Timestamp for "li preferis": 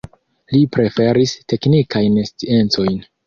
0.53-1.35